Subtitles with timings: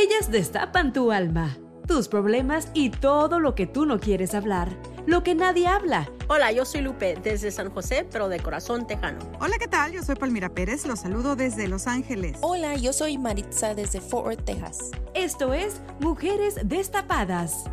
[0.00, 4.68] Ellas destapan tu alma, tus problemas y todo lo que tú no quieres hablar,
[5.06, 6.08] lo que nadie habla.
[6.28, 9.18] Hola, yo soy Lupe desde San José, pero de corazón tejano.
[9.40, 9.90] Hola, ¿qué tal?
[9.90, 12.38] Yo soy Palmira Pérez, los saludo desde Los Ángeles.
[12.42, 14.92] Hola, yo soy Maritza desde Fort Worth, Texas.
[15.14, 17.64] Esto es Mujeres Destapadas.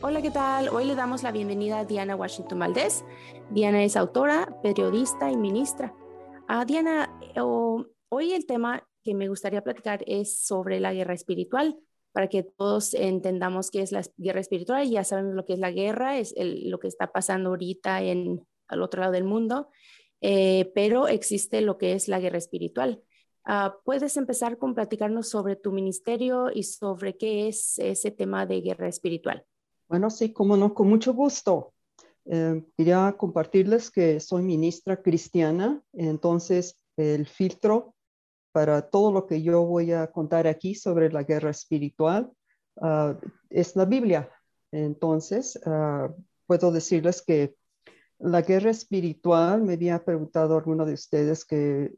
[0.00, 0.70] Hola, ¿qué tal?
[0.70, 3.04] Hoy le damos la bienvenida a Diana Washington Valdés.
[3.50, 5.92] Diana es autora, periodista y ministra.
[6.48, 7.10] A Diana,
[8.08, 11.78] hoy el tema que me gustaría platicar es sobre la guerra espiritual,
[12.12, 14.88] para que todos entendamos qué es la guerra espiritual.
[14.90, 18.82] Ya sabemos lo que es la guerra, es lo que está pasando ahorita en, al
[18.82, 19.68] otro lado del mundo,
[20.20, 23.02] eh, pero existe lo que es la guerra espiritual.
[23.46, 28.60] Uh, ¿Puedes empezar con platicarnos sobre tu ministerio y sobre qué es ese tema de
[28.60, 29.44] guerra espiritual?
[29.88, 31.74] Bueno, sí, como no, con mucho gusto.
[32.24, 37.94] Eh, quería compartirles que soy ministra cristiana, entonces el filtro
[38.56, 42.32] para todo lo que yo voy a contar aquí sobre la guerra espiritual
[42.76, 43.12] uh,
[43.50, 44.30] es la Biblia.
[44.72, 46.10] Entonces, uh,
[46.46, 47.54] puedo decirles que
[48.18, 51.92] la guerra espiritual, me había preguntado alguno de ustedes qué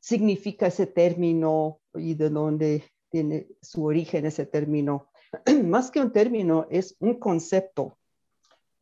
[0.00, 5.10] significa ese término y de dónde tiene su origen ese término.
[5.64, 7.96] Más que un término, es un concepto.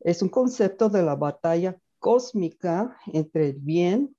[0.00, 4.13] Es un concepto de la batalla cósmica entre el bien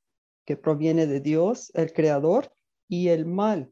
[0.45, 2.51] que proviene de Dios, el Creador,
[2.87, 3.71] y el mal,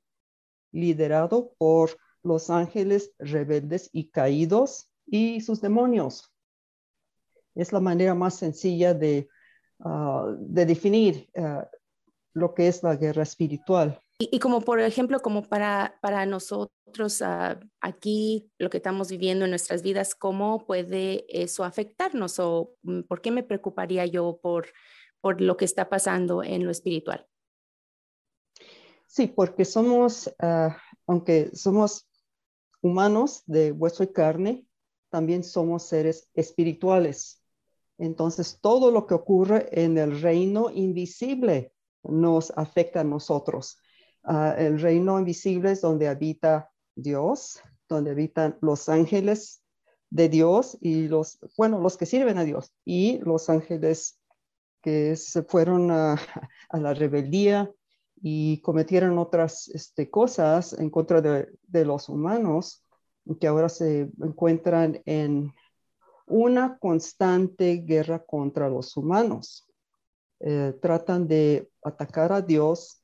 [0.71, 6.31] liderado por los ángeles rebeldes y caídos y sus demonios.
[7.55, 9.29] Es la manera más sencilla de,
[9.81, 11.69] ah, de definir ah,
[12.33, 13.99] lo que es la guerra espiritual.
[14.19, 19.51] Y, como por ejemplo, como para, para nosotros ah, aquí, lo que estamos viviendo en
[19.51, 22.39] nuestras vidas, ¿cómo puede eso afectarnos?
[22.39, 24.67] ¿O mm, por qué me preocuparía yo por
[25.23, 27.25] por lo que está pasando en lo espiritual.
[29.07, 30.75] Sí, porque somos, ah,
[31.07, 32.09] aunque somos
[32.81, 34.67] humanos de hueso y carne,
[35.09, 37.41] también somos seres espirituales.
[37.97, 41.71] Entonces, todo lo que ocurre en el reino invisible
[42.03, 43.77] nos afecta a nosotros.
[44.23, 49.63] Ah, el reino invisible es donde habita Dios, donde habitan los ángeles
[50.09, 54.19] de Dios y los, bueno, los que sirven a Dios y los ángeles
[54.83, 56.19] que se fueron a,
[56.71, 57.71] la rebeldía
[58.21, 62.85] y cometieron otras este, cosas en contra de, los humanos,
[63.39, 65.51] que ahora se encuentran en
[66.27, 69.67] una constante guerra contra los humanos.
[70.39, 73.01] Eh, tratan de atacar a Dios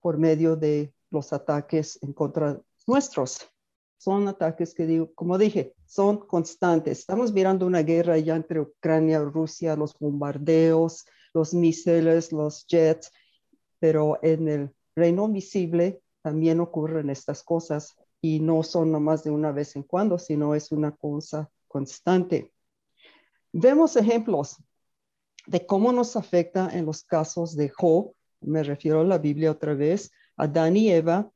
[0.00, 3.53] por medio de los ataques en contra nuestros.
[4.04, 6.98] Son ataques que, digo, como dije, son constantes.
[6.98, 13.10] Estamos mirando una guerra ya entre Ucrania y Rusia, los bombardeos, los misiles, los jets,
[13.78, 19.52] pero en el reino visible también ocurren estas cosas y no son nomás de una
[19.52, 22.52] vez en cuando, sino es una cosa constante.
[23.54, 24.62] Vemos ejemplos
[25.46, 29.72] de cómo nos afecta en los casos de Job, me refiero a la Biblia otra
[29.72, 31.32] vez, Adán y Eva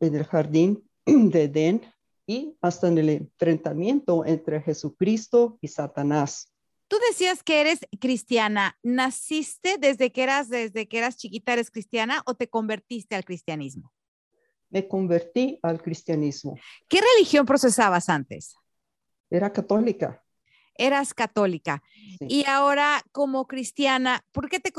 [0.00, 1.82] en el jardín de Edén
[2.26, 6.52] y hasta en el enfrentamiento entre Jesucristo y Satanás.
[6.86, 8.76] Tú decías que eres cristiana.
[8.82, 13.92] ¿Naciste desde que eras desde que eras chiquita eres cristiana o te convertiste al cristianismo?
[14.70, 16.56] Me convertí al cristianismo.
[16.88, 18.54] ¿Qué religión procesabas antes?
[19.30, 20.24] Era católica.
[20.76, 21.82] Eras católica.
[22.20, 24.72] Y ahora como cristiana, ¿por qué te,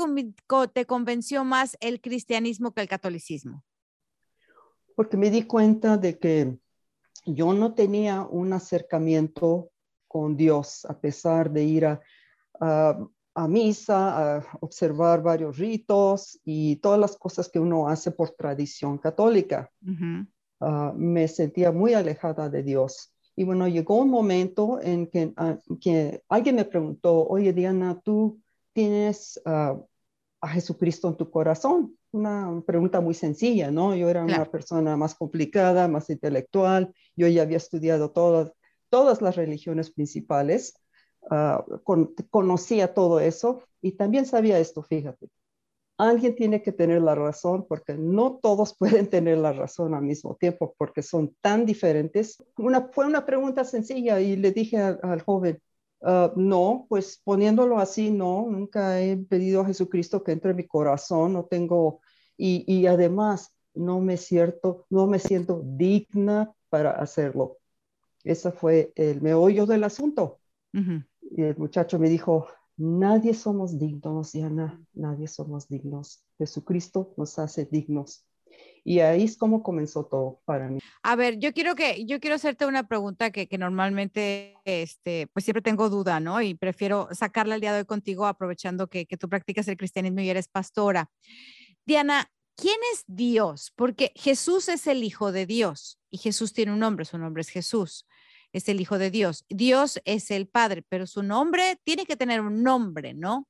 [0.72, 3.64] te convenció más el cristianismo que el catolicismo?
[4.94, 6.58] Porque me di cuenta de que
[7.26, 9.70] yo no tenía un acercamiento
[10.08, 12.00] con Dios, a pesar de ir a,
[12.60, 18.98] a, misa, a observar varios ritos y todas las cosas que uno hace por tradición
[18.98, 19.70] católica.
[20.60, 23.14] ah, me sentía muy alejada de Dios.
[23.34, 28.40] Y bueno, llegó un momento en que, ah, que alguien me preguntó, oye Diana, ¿tú
[28.72, 29.78] tienes ah,
[30.40, 31.96] a Jesucristo en tu corazón?
[32.12, 33.94] Una pregunta muy sencilla, ¿no?
[33.96, 38.52] Yo era una persona más complicada, más intelectual, yo ya había estudiado todas,
[38.90, 40.74] todas las religiones principales,
[42.30, 45.28] conocía todo eso y también sabía esto, fíjate,
[45.98, 50.36] alguien tiene que tener la razón porque no todos pueden tener la razón al mismo
[50.36, 52.42] tiempo porque son tan diferentes.
[52.56, 55.60] Una, fue una pregunta sencilla y le dije al, joven,
[56.02, 60.66] ah, no, pues poniéndolo así, no, nunca he pedido a Jesucristo que entre en mi
[60.66, 62.00] corazón, no tengo,
[62.36, 67.58] y, y además no me, cierto, no me siento digna para hacerlo.
[68.24, 70.38] Ese fue el meollo del asunto.
[71.20, 72.46] Y el muchacho me dijo,
[72.76, 76.24] Nadie somos dignos, Diana, nadie somos dignos.
[76.38, 78.26] Jesucristo nos hace dignos.
[78.84, 80.80] Y ahí es como comenzó todo para mí.
[81.02, 85.62] A ver, yo quiero que yo quiero hacerte una pregunta que, normalmente este pues siempre
[85.62, 86.42] tengo duda, ¿no?
[86.42, 90.20] Y prefiero sacarla el día de hoy contigo aprovechando que, que tú practicas el cristianismo
[90.20, 91.10] y eres pastora.
[91.86, 93.72] Diana, ¿quién es Dios?
[93.76, 97.48] Porque Jesús es el hijo de Dios y Jesús tiene un nombre, su nombre es
[97.48, 98.06] Jesús
[98.52, 99.44] es el Hijo de Dios.
[99.48, 103.48] Dios es el Padre, pero su nombre tiene que tener un nombre, ¿no?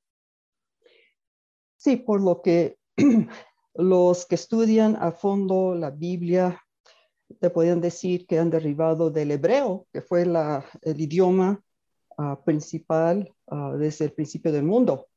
[1.77, 2.79] Sí, por lo que
[3.75, 6.63] los que estudian a fondo la Biblia
[7.41, 11.63] te pueden decir que han derivado del hebreo, que fue el idioma
[12.19, 15.09] ah, principal ah, desde el principio del mundo.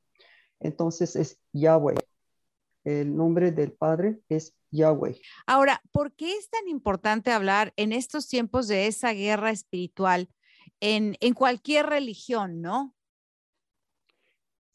[0.60, 1.96] Entonces es Yahweh.
[2.84, 5.20] El nombre del Padre es Yahweh.
[5.48, 10.30] Ahora, ¿por qué es tan importante hablar en estos tiempos de esa guerra espiritual
[10.80, 12.94] en, cualquier religión, no?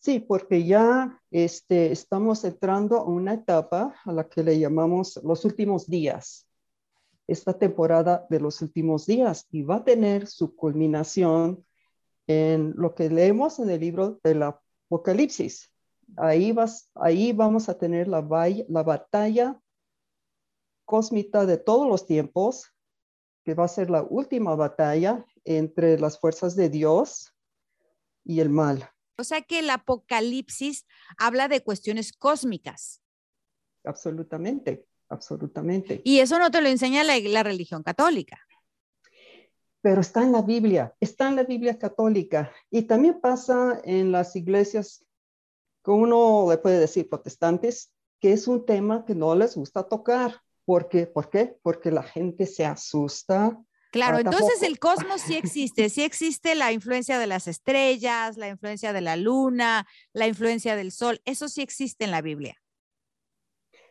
[0.00, 5.44] Sí, porque ya este, estamos entrando a una etapa a la que le llamamos los
[5.44, 6.48] últimos días,
[7.26, 11.66] esta temporada de los últimos días, y va a tener su culminación
[12.26, 15.70] en lo que leemos en el libro del Apocalipsis.
[16.16, 16.52] Ahí,
[17.32, 18.26] vamos a tener la,
[18.68, 19.60] la batalla
[20.86, 22.72] cósmica de todos los tiempos,
[23.44, 27.34] que va a ser la última batalla entre las fuerzas de Dios
[28.24, 28.90] y el mal.
[29.20, 30.86] O sea que el Apocalipsis
[31.18, 33.02] habla de cuestiones cósmicas.
[33.84, 36.00] Absolutamente, absolutamente.
[36.04, 38.40] Y eso no te lo enseña la, la religión católica.
[39.82, 42.52] Pero está en la Biblia, está en la Biblia católica.
[42.70, 45.04] Y también pasa en las iglesias,
[45.82, 50.42] que uno le puede decir protestantes, que es un tema que no les gusta tocar.
[50.66, 51.58] Porque, ¿Por qué?
[51.62, 53.58] Porque la gente se asusta.
[53.90, 58.92] Claro, entonces el cosmos sí existe, sí existe la influencia de las estrellas, la influencia
[58.92, 62.56] de la luna, la influencia del sol, eso sí existe en la Biblia.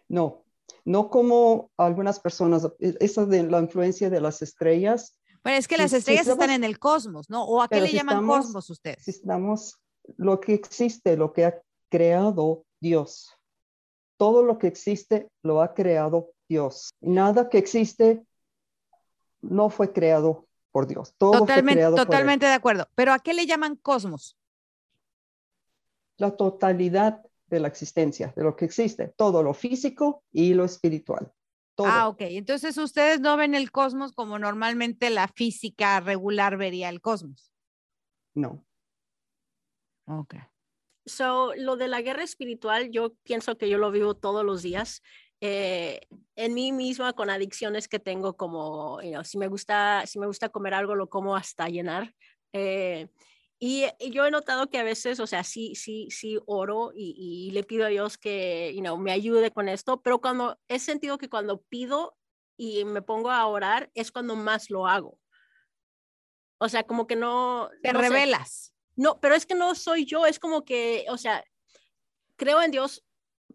[0.08, 0.46] No,
[0.86, 5.18] no como algunas personas, e, esa de la influencia de las estrellas.
[5.44, 7.44] Bueno, es que las estrellas están en el cosmos, ¿no?
[7.44, 9.04] ¿O a qué le llaman cosmos ustedes?
[9.04, 9.80] Si estamos,
[10.16, 13.36] lo que existe, lo que ha creado Dios.
[14.18, 16.90] Todo lo que existe lo ha creado Dios.
[17.02, 18.24] Nada que existe
[19.42, 21.14] no fue creado por Dios.
[21.18, 22.88] Todo totalmente, fue creado totalmente de acuerdo.
[22.96, 24.38] Pero ¿a qué le llaman cosmos?
[26.18, 31.34] La totalidad de la existencia, de lo que existe, todo lo físico y lo espiritual.
[31.78, 32.22] Ah, ok.
[32.22, 37.52] Entonces ustedes no ven el cosmos como normalmente la física regular vería el cosmos.
[38.34, 38.66] No.
[40.06, 40.36] Ok.
[41.06, 45.02] So, lo de la guerra espiritual, yo pienso que yo lo vivo todos los días.
[45.42, 46.02] Eh,
[46.36, 50.74] en mí misma con adicciones que tengo como, si, me gusta, si me gusta comer
[50.74, 52.14] algo, lo como hasta llenar.
[52.54, 53.08] Eh,
[53.60, 57.64] y, yo he notado que a veces, o sea, sí, sí, sí oro y, le
[57.64, 61.30] pido a Dios que, you know, me ayude con esto, pero cuando he sentido que
[61.30, 62.18] cuando pido
[62.58, 65.20] y me pongo a orar es cuando más lo hago.
[66.58, 67.70] O sea, como que no...
[67.82, 68.74] Te revelas.
[68.96, 71.44] No, pero es que no soy yo, es como que, o sea,
[72.36, 73.06] creo en Dios,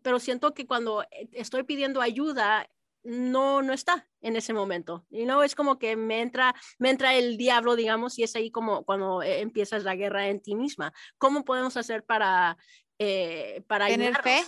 [0.02, 2.68] pero siento que cuando eh, estoy pidiendo ayuda,
[3.02, 5.06] no, no está en ese momento.
[5.10, 8.50] Y no es como que me entra, me entra el diablo, digamos, y es ahí
[8.50, 10.92] como cuando eh, empiezas la guerra en ti misma.
[11.18, 12.56] ¿Cómo podemos hacer para,
[12.98, 14.42] eh, para tener fe?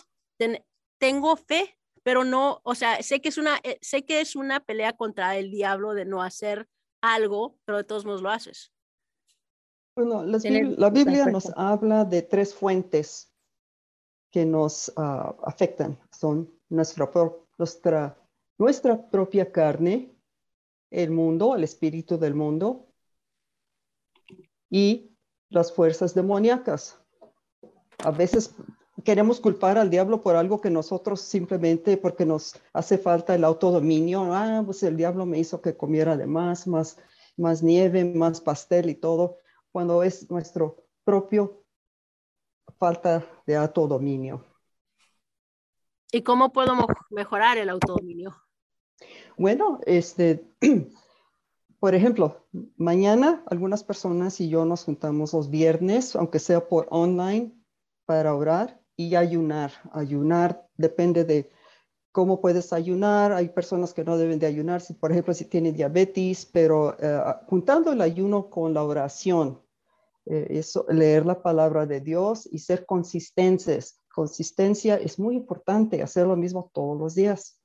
[0.99, 4.95] tengo fe, pero no, o sea, sé que es una, sé que es una pelea
[4.95, 6.69] contra el diablo de no hacer
[7.03, 8.73] algo, pero de todos modos lo haces.
[9.95, 13.36] Bueno, la Biblia nos habla de tres fuentes
[14.37, 17.11] que nos ah, afectan son nuestra,
[18.59, 20.15] nuestra, propia carne,
[20.91, 22.87] el mundo, el espíritu del mundo
[24.69, 25.17] y
[25.49, 27.01] las fuerzas demoníacas.
[28.05, 28.55] A veces
[29.05, 34.35] queremos culpar al diablo por algo que nosotros simplemente porque nos hace falta el autodominio.
[34.35, 36.99] Ah, pues el diablo me hizo que comiera de más, más,
[37.39, 39.39] más nieve, más pastel y todo,
[39.73, 41.65] cuando es nuestro propio
[42.79, 44.45] falta de autodominio.
[46.13, 46.75] ¿Y cómo puedo
[47.11, 48.37] mejorar el autodominio?
[49.37, 50.47] Bueno, este,
[51.81, 57.53] por ejemplo, mañana algunas personas y yo nos juntamos los viernes, aunque sea por online,
[58.07, 59.73] para orar y ayunar.
[59.93, 61.51] Ayunar depende de
[62.13, 63.33] cómo puedes ayunar.
[63.33, 67.21] Hay personas que no deben de ayunar, si, por ejemplo, si tienen diabetes, pero eh,
[67.47, 69.61] juntando el ayuno con la oración,
[70.27, 74.01] eh, eso, leer la palabra de Dios y ser consistentes.
[74.13, 77.61] Consistencia es muy importante, hacer lo mismo todos los días.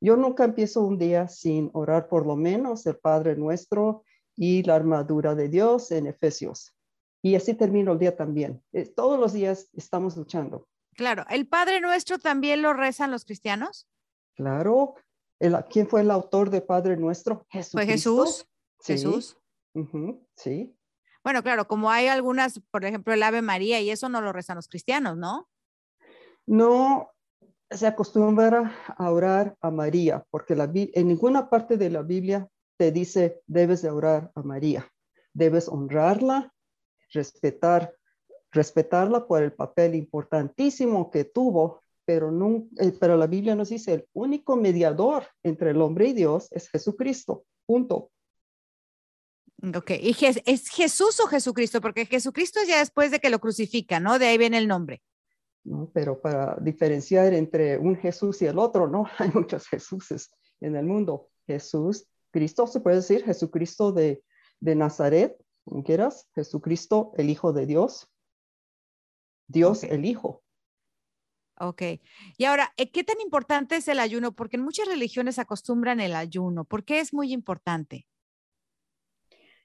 [0.00, 4.04] Yo nunca empiezo un día sin orar por lo menos el Padre Nuestro
[4.36, 6.74] y la armadura de Dios en Efesios.
[7.20, 8.62] Y así termino el día también.
[8.72, 10.68] Eh, todos los días estamos luchando.
[10.94, 13.86] Claro, ¿el Padre Nuestro también lo rezan los cristianos?
[14.34, 14.94] Claro.
[15.70, 17.46] ¿Quién fue el autor de Padre Nuestro?
[17.50, 17.72] Jesús.
[17.72, 18.46] Fue Jesús.
[18.82, 19.36] Jesús.
[20.34, 20.77] sí.
[21.24, 24.56] Bueno, claro, como hay algunas, por ejemplo, el Ave María y eso no lo rezan
[24.56, 25.48] los cristianos, ¿no?
[26.46, 27.10] No,
[27.70, 32.48] se acostumbra a orar a María, porque la, en ninguna parte de la Biblia
[32.78, 34.90] te dice debes de orar a María.
[35.34, 36.54] Debes honrarla,
[37.12, 37.94] respetar,
[38.50, 42.32] respetarla por el papel importantísimo que tuvo, pero,
[42.78, 46.70] eh, pero la Biblia nos dice el único mediador entre el hombre y Dios es
[46.70, 47.44] Jesucristo.
[47.66, 48.10] Punto.
[49.60, 51.80] Ok, ¿y es Jesús o Jesucristo?
[51.80, 54.18] Porque Jesucristo es ya después de que lo crucifica, ¿no?
[54.18, 55.02] De ahí viene el nombre.
[55.64, 55.90] ¿no?
[55.92, 60.86] Pero para diferenciar entre un Jesús y el otro, no, hay muchos Jesuses en el
[60.86, 61.28] mundo.
[61.46, 64.22] Jesús, Cristo, se puede decir, Jesucristo de,
[64.60, 68.08] de Nazaret, como quieras, Jesucristo, el Hijo de Dios,
[69.48, 70.42] Dios el Hijo.
[71.60, 71.82] Ok.
[72.36, 74.32] Y ahora, eh, ¿qué tan importante es el ayuno?
[74.32, 76.64] Porque en muchas religiones acostumbran el ayuno.
[76.64, 78.06] ¿Por qué es muy importante?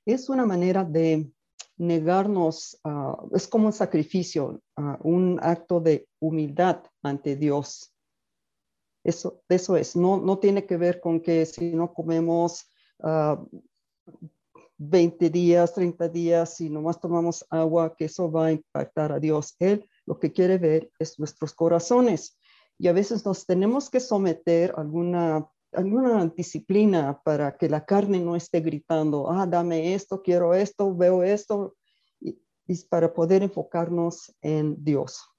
[0.05, 1.31] Es una manera de
[1.77, 2.79] negarnos,
[3.33, 4.61] es como un sacrificio,
[5.01, 7.93] un acto de humildad ante Dios.
[9.03, 12.69] Eso, eso es, no, no tiene que ver con que si no comemos
[14.77, 19.55] 20 días, 30 días, si nomás tomamos agua, que eso va a impactar a Dios.
[19.59, 22.37] Él lo que quiere ver es nuestros corazones.
[22.77, 28.19] Y a veces nos tenemos que someter a alguna alguna disciplina para que la carne
[28.19, 31.75] no esté gritando, ah, dame esto, quiero esto, veo esto,
[32.19, 32.37] y,
[32.89, 35.29] para poder enfocarnos en Dios.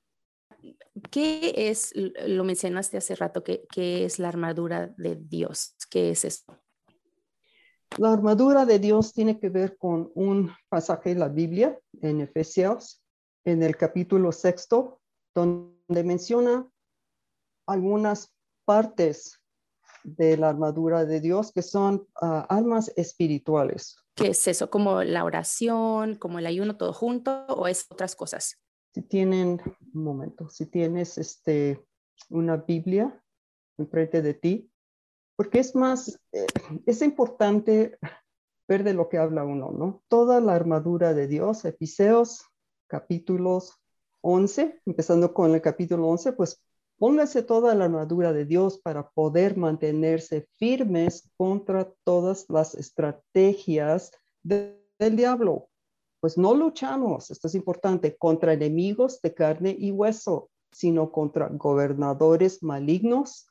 [1.10, 5.76] ¿Qué es, lo mencionaste hace rato, qué, qué es la armadura de Dios?
[5.90, 6.56] ¿Qué es esto?
[7.98, 13.02] La armadura de Dios tiene que ver con un pasaje de la Biblia en Efesios,
[13.44, 15.00] en el capítulo sexto,
[15.34, 16.68] donde menciona
[17.66, 18.32] algunas
[18.64, 19.40] partes
[20.04, 23.96] de la armadura de Dios, que son ah, almas espirituales.
[24.14, 24.70] ¿Qué es eso?
[24.70, 28.60] ¿Como la oración, como el ayuno todo junto o es otras cosas?
[28.92, 29.60] Si tienen,
[29.92, 31.84] un momento, si tienes este,
[32.28, 33.20] una Biblia
[33.76, 34.70] enfrente de ti,
[35.36, 36.46] porque es más, eh,
[36.86, 37.98] es importante
[38.68, 40.02] ver de lo que habla uno, ¿no?
[40.08, 42.44] Toda la armadura de Dios, Episeos,
[42.86, 43.80] capítulos
[44.20, 46.62] 11, empezando con el capítulo 11, pues
[47.04, 54.10] Póngase toda la armadura de Dios para poder mantenerse firmes contra todas las estrategias
[54.42, 55.68] del diablo.
[56.20, 62.62] Pues no luchamos, esto es importante, contra enemigos de carne y hueso, sino contra gobernadores
[62.62, 63.48] malignos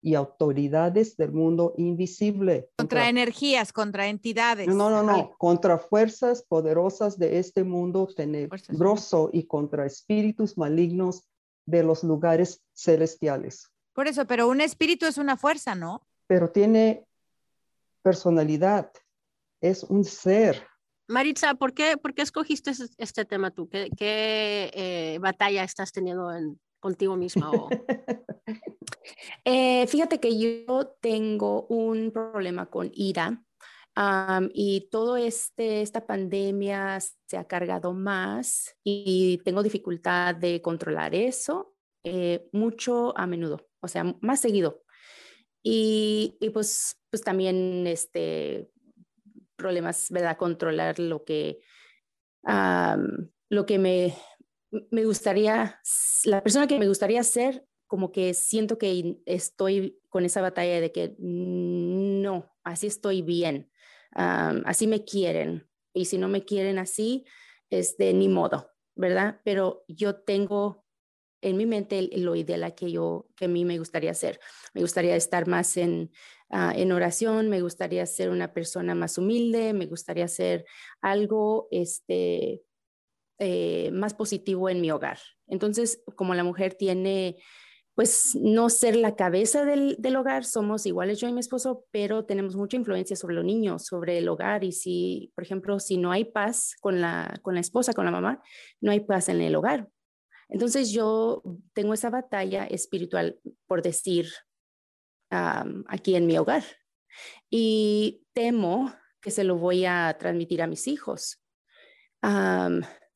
[0.00, 2.70] y autoridades del mundo invisible.
[2.76, 4.68] Contra, energías, contra entidades.
[4.68, 11.24] No, no, no, contra fuerzas poderosas de este mundo tenebroso y contra espíritus malignos
[11.66, 13.70] de los lugares celestiales.
[13.92, 16.06] Por eso, pero un espíritu es una fuerza, ¿no?
[16.26, 17.04] Pero tiene
[18.02, 18.90] personalidad,
[19.60, 20.66] es un ser.
[21.08, 23.68] Maritza, ¿por qué, por qué escogiste este tema tú?
[23.68, 27.50] ¿Qué, qué eh, batalla estás teniendo en, contigo misma?
[29.44, 33.42] Eh, fíjate que yo tengo un problema con ira
[34.54, 41.74] y todo este, esta pandemia se ha cargado más y tengo dificultad de controlar eso
[42.04, 44.82] eh, mucho a menudo, o sea, más seguido.
[45.62, 48.70] Y, y pues, pues también este,
[49.56, 50.36] problemas, ¿verdad?
[50.36, 51.60] Controlar lo que,
[53.48, 54.14] lo que me,
[54.90, 55.80] me gustaría,
[56.24, 60.92] la persona que me gustaría ser, como que siento que estoy con esa batalla de
[60.92, 63.70] que no, así estoy bien
[64.14, 65.68] así me quieren.
[65.94, 67.24] Y si no me quieren así,
[67.70, 69.40] es de ni modo, ¿verdad?
[69.44, 70.84] Pero yo tengo
[71.42, 74.40] en mi mente lo ideal que yo, que a mí me gustaría hacer.
[74.74, 76.12] Me gustaría estar más en,
[76.50, 80.64] ah, en oración, me gustaría ser una persona más humilde, me gustaría hacer
[81.00, 82.62] algo este,
[83.38, 85.18] eh, más positivo en mi hogar.
[85.48, 87.38] Entonces, como la mujer tiene
[87.94, 92.24] pues no ser la cabeza del, del, hogar, somos iguales yo y mi esposo, pero
[92.24, 96.10] tenemos mucha influencia sobre los niños, sobre el hogar y si, por ejemplo, si no
[96.10, 98.42] hay paz con la, con la esposa, con la mamá,
[98.80, 99.88] no hay paz en el hogar.
[100.48, 101.42] Entonces yo
[101.74, 104.28] tengo esa batalla espiritual, por decir,
[105.30, 106.62] aquí en mi hogar
[107.48, 111.42] y temo que se lo voy a transmitir a mis hijos.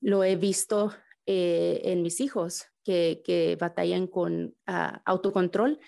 [0.00, 0.94] lo he visto
[1.26, 5.80] eh, en mis hijos que, batallan con ah, autocontrol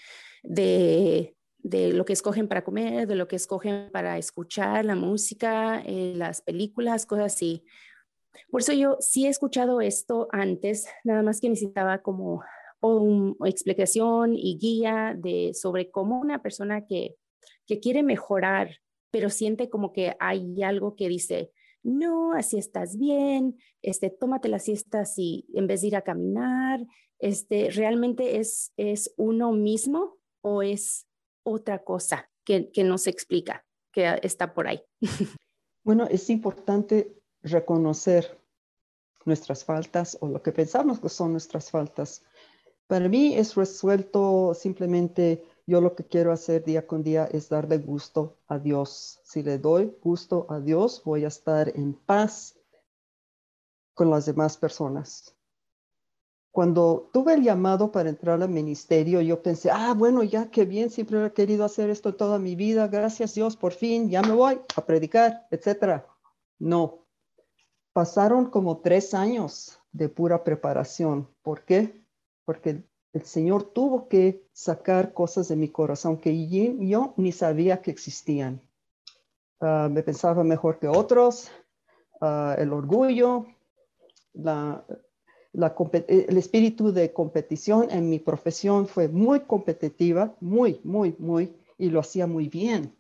[0.43, 6.15] de, lo que escogen para comer, de lo que escogen para escuchar la música, eh,
[6.17, 7.65] las películas, cosas así.
[8.51, 12.43] Por eso yo sí he escuchado esto antes, nada más que necesitaba como
[12.81, 17.17] una explicación y guía de sobre cómo una persona que,
[17.67, 18.77] que quiere mejorar,
[19.11, 21.51] pero siente como que hay algo que dice,
[21.83, 26.87] no, así estás bien, este, tómate la siesta así en vez de ir a caminar,
[27.19, 31.07] este, realmente es, es uno mismo o es
[31.45, 34.83] otra cosa que, que no se explica, que está por ahí.
[35.85, 38.39] Bueno, es importante reconocer
[39.25, 42.23] nuestras faltas o lo que pensamos que son nuestras faltas.
[42.87, 47.77] Para mí es resuelto simplemente yo lo que quiero hacer día con día es darle
[47.77, 49.21] gusto a Dios.
[49.23, 52.59] Si le doy gusto a Dios, voy a estar en paz
[53.93, 55.37] con las demás personas.
[56.53, 60.89] Cuando tuve el llamado para entrar al ministerio, yo pensé, ah, bueno, ya qué bien,
[60.89, 64.59] siempre he querido hacer esto toda mi vida, gracias Dios, por fin, ya me voy
[64.75, 66.07] a predicar, etcétera.
[66.59, 67.05] No,
[67.93, 71.29] pasaron como tres años de pura preparación.
[71.43, 72.03] ¿Por qué?
[72.47, 77.91] Porque el Señor tuvo que sacar cosas de mi corazón que yo, ni sabía que
[77.91, 78.61] existían.
[79.61, 81.51] Ah, me pensaba mejor que otros,
[82.21, 83.47] ah, el orgullo,
[85.55, 92.01] el espíritu de competición en mi profesión fue muy competitiva, muy, muy, muy, y lo
[92.01, 92.95] hacía muy bien,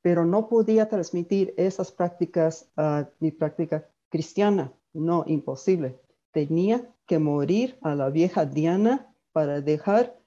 [0.00, 4.72] pero no podía transmitir esas prácticas a mi práctica cristiana.
[4.94, 5.98] No, imposible.
[6.32, 9.07] Tenía que morir a la vieja Diana
[9.38, 10.18] para dejar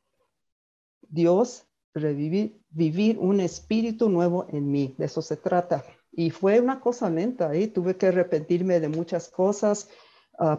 [1.01, 4.95] Dios revivir, vivir un espíritu nuevo en mí.
[4.97, 5.83] De eso se trata.
[6.13, 9.89] Y fue una cosa lenta, ahí tuve que arrepentirme de muchas cosas,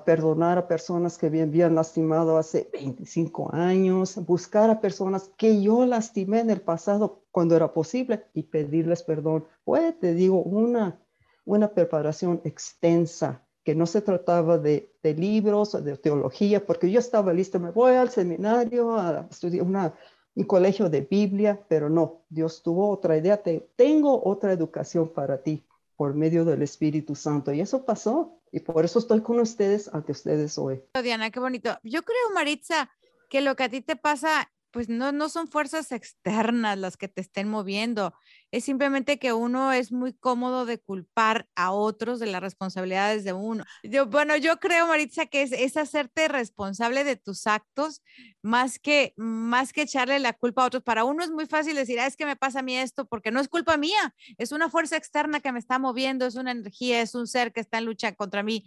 [0.05, 5.87] perdonar a personas que me habían lastimado hace 25 años, buscar a personas que yo
[5.87, 9.47] lastimé en el pasado cuando era posible y pedirles perdón.
[9.65, 11.01] Fue, te digo, una,
[11.47, 16.99] una preparación extensa que no se trataba de, de libros o de teología, porque yo
[16.99, 19.95] estaba listo, me voy al seminario a estudiar una,
[20.35, 25.43] un colegio de Biblia, pero no, Dios tuvo otra idea, te, tengo otra educación para
[25.43, 25.63] ti
[25.97, 27.53] por medio del Espíritu Santo.
[27.53, 30.83] Y eso pasó, y por eso estoy con ustedes ante ustedes hoy.
[31.01, 31.79] Diana, qué bonito.
[31.83, 32.91] Yo creo, Maritza,
[33.31, 37.09] que lo que a ti te pasa pues no, no son fuerzas externas las que
[37.09, 38.15] te estén moviendo,
[38.51, 43.33] es simplemente que uno es muy cómodo de culpar a otros de las responsabilidades de
[43.33, 43.65] uno.
[43.83, 48.03] Yo, bueno, yo creo, Maritza, que es, es, hacerte responsable de tus actos
[48.43, 50.83] más que, más que echarle la culpa a otros.
[50.83, 53.31] Para uno es muy fácil decir, ah, es que me pasa a mí esto porque
[53.31, 57.01] no es culpa mía, es una fuerza externa que me está moviendo, es una energía,
[57.01, 58.65] es un ser que está en lucha contra mí.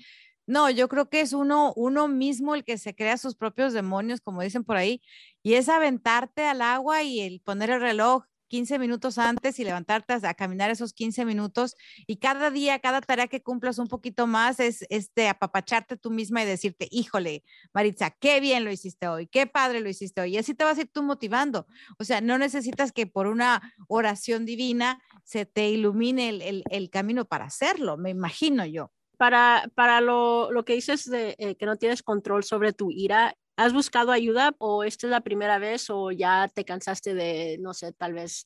[0.47, 4.21] No, yo creo que es uno, uno mismo el que se crea sus propios demonios,
[4.21, 5.01] como dicen por ahí,
[5.41, 10.13] y es aventarte al agua y el poner el reloj 15 minutos antes y levantarte
[10.13, 11.75] a, caminar esos 15 minutos
[12.07, 16.43] y cada día, cada tarea que cumplas un poquito más es este apapacharte tú misma
[16.43, 20.35] y decirte, híjole, Maritza, qué bien lo hiciste hoy, qué padre lo hiciste hoy.
[20.35, 21.67] Y así te vas a ir tú motivando.
[21.99, 27.25] O sea, no necesitas que por una oración divina se te ilumine el, el camino
[27.25, 31.77] para hacerlo, me imagino yo para, para lo, lo, que dices de eh, que no
[31.77, 36.11] tienes control sobre tu ira, ¿has buscado ayuda o esta es la primera vez o
[36.11, 38.45] ya te cansaste de, no sé, tal vez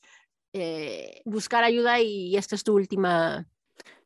[0.54, 3.48] eh, buscar ayuda y esta es tu última?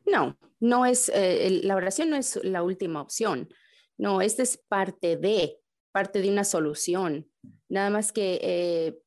[0.06, 3.50] No, no es, eh, la oración no es la última opción.
[3.98, 5.60] No, esta es parte de,
[5.92, 7.30] parte de una solución.
[7.70, 9.00] Nada más que,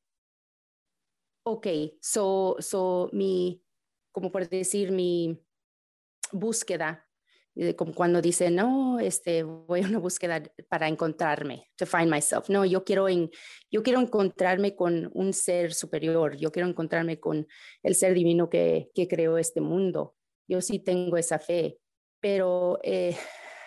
[1.43, 1.67] ok,
[2.01, 3.61] so, so mi,
[4.11, 5.39] como por decir, mi
[6.31, 7.06] búsqueda
[7.75, 12.49] como cuando dice, no, este, voy a una búsqueda para encontrarme, to find myself.
[12.49, 13.31] No, yo quiero, en,
[13.71, 17.47] yo quiero encontrarme con un ser superior, yo quiero encontrarme con
[17.83, 20.15] el ser divino que, que creó este mundo.
[20.47, 21.79] Yo sí tengo esa fe,
[22.19, 23.15] pero eh,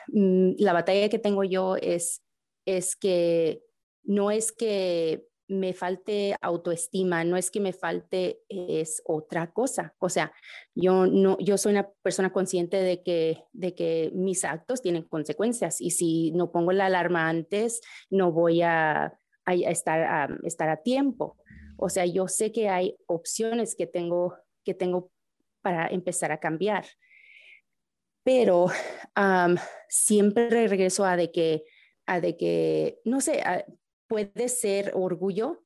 [0.08, 2.22] mm, la batalla que tengo yo es,
[2.66, 3.62] es que
[4.04, 9.94] no es que me falte autoestima, no es que me falte, es otra cosa.
[9.98, 10.32] O sea,
[10.74, 15.80] yo no, yo soy una persona consciente de que, de que mis actos tienen consecuencias
[15.80, 21.36] y si no pongo la alarma antes, no voy a, estar, a, estar a tiempo.
[21.76, 25.10] O sea, yo sé que hay opciones que tengo, que tengo
[25.62, 26.84] para empezar a cambiar.
[28.22, 28.66] Pero
[29.88, 31.64] siempre regreso a de que,
[32.06, 33.42] a de que, no sé,
[34.10, 35.62] puede ser orgullo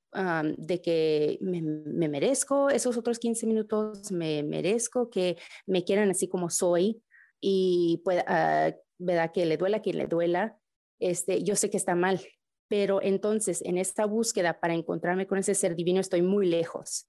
[0.59, 1.63] de que me,
[2.09, 7.03] merezco esos otros 15 minutos, me merezco que me quieran así como soy
[7.41, 9.33] y pueda, uh, ¿verdad?
[9.33, 10.57] Que le duela quien le duela.
[11.01, 12.21] Este, yo sé que está mal,
[12.69, 17.09] pero entonces en esta búsqueda para encontrarme con ese ser divino estoy muy lejos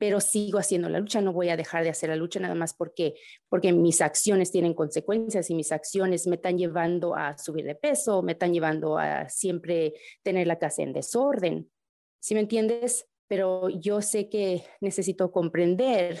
[0.00, 2.72] pero sigo haciendo la lucha, no voy a dejar de hacer la lucha nada más
[2.72, 3.16] porque,
[3.50, 8.22] porque mis acciones tienen consecuencias y mis acciones me están llevando a subir de peso,
[8.22, 11.70] me están llevando a siempre tener la casa en desorden.
[12.18, 13.08] ¿Sí me entiendes?
[13.28, 16.18] Pero yo sé que necesito comprender,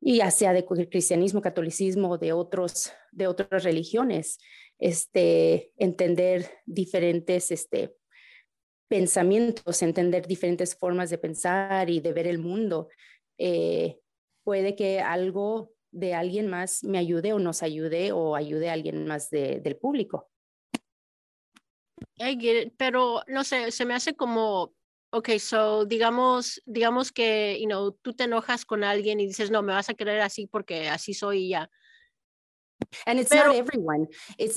[0.00, 4.40] ya sea de cristianismo, catolicismo, de, otros, de otras religiones,
[4.80, 7.94] este, entender diferentes este,
[8.88, 12.88] pensamientos, entender diferentes formas de pensar y de ver el mundo.
[13.38, 14.00] Eh,
[14.42, 19.06] puede que algo de alguien más me ayude o nos ayude o ayude a alguien
[19.06, 20.30] más del público.
[22.76, 24.74] pero no sé, se me hace como,
[25.10, 29.62] ok, so digamos, digamos que, you know, tú te enojas con alguien y dices, no,
[29.62, 31.70] me vas a querer así porque así soy y ya.
[33.06, 34.08] And it's not everyone.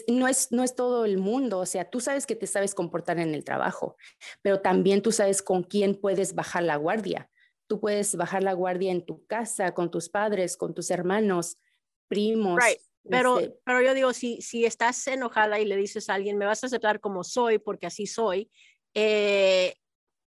[0.07, 1.59] no, es, no es todo el mundo.
[1.59, 3.97] O sea, tú sabes que te sabes comportar en el trabajo,
[4.41, 7.29] pero también tú sabes con quién puedes bajar la guardia.
[7.67, 11.57] Tú puedes bajar la guardia en tu casa, con tus padres, con tus hermanos,
[12.07, 12.59] primos.
[13.09, 16.45] Pero, este pero yo digo, si, si estás enojada y le dices a alguien, me
[16.45, 18.51] vas a aceptar como soy, porque así soy,
[18.93, 19.75] eh,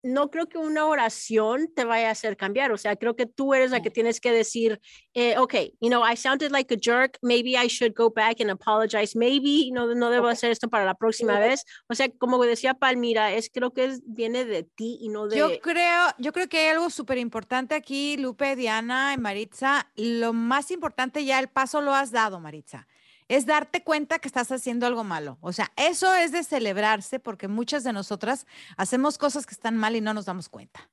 [0.05, 2.71] no creo que una oración te vaya a hacer cambiar.
[2.73, 4.81] O sea, creo que tú eres la que tienes que decir,
[5.14, 7.19] eh, ok, you know, I sounded like a jerk.
[7.23, 9.19] Maybe I should go back and apologize.
[9.19, 11.64] Maybe no, no debo hacer esto para la próxima vez.
[11.88, 15.38] O sea, como decía Palmira, es creo que viene de ti y no de.
[15.38, 19.90] Yo creo, yo creo que hay algo súper importante aquí, Lupe, Diana y Maritza.
[19.97, 22.87] Lo más importante ya el paso lo has dado, Maritza
[23.28, 25.38] es darte cuenta que estás haciendo algo malo.
[25.40, 29.96] O sea, eso es de celebrarse porque muchas de nosotras hacemos cosas que están mal
[29.96, 30.90] y no nos damos cuenta.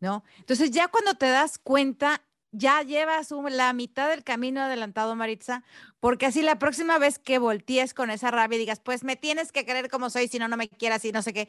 [0.00, 0.24] ¿No?
[0.38, 5.62] Entonces, ya cuando te das cuenta, ya llevas la mitad del camino adelantado, Maritza,
[6.00, 9.52] porque así la próxima vez que voltees con esa rabia y digas, pues me tienes
[9.52, 11.48] que querer como soy, si no, no me quieras y no sé qué,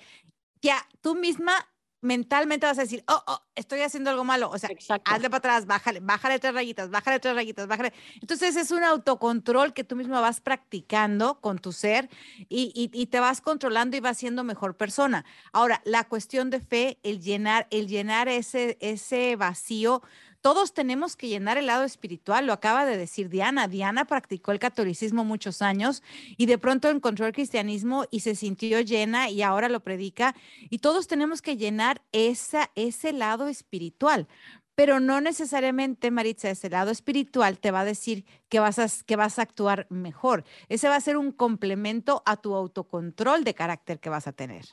[0.62, 1.68] ya tú misma
[2.04, 4.50] mentalmente vas a decir, oh, oh, estoy haciendo algo malo.
[4.50, 4.70] O sea,
[5.06, 7.94] hazle para atrás, bájale, bájale tres rayitas, bájale tres rayitas, bájale.
[8.22, 12.10] Entonces es un autocontrol que tú mismo vas practicando con tu ser
[12.50, 15.26] y, y, te vas controlando y vas siendo mejor persona.
[15.52, 20.04] Ahora, la cuestión de fe, el llenar, el llenar ese, ese vacío,
[20.44, 23.70] todos tenemos que llenar el lado espiritual, lo acaba de decir Diana.
[23.70, 26.04] Diana practicó el catolicismo muchos años
[26.36, 30.36] y de pronto encontró el cristianismo y se sintió llena y ahora lo predica.
[30.70, 34.28] Y todos tenemos que llenar esa, ese lado espiritual.
[34.76, 39.16] Pero no necesariamente, Maritza, ese lado espiritual te va a decir que vas a, que
[39.16, 40.44] vas a actuar mejor.
[40.68, 44.66] Ese va a ser un complemento a tu autocontrol de carácter que vas a tener.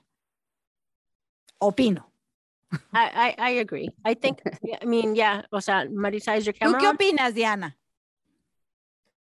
[1.58, 2.09] Opino.
[2.92, 3.90] I, I, agree.
[4.04, 4.40] I think,
[4.82, 7.76] I mean, yeah, o sea, Marisa, is your camera ¿Tú qué opinas, Diana?